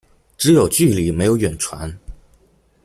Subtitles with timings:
[0.35, 1.95] 只有距離沒有遠傳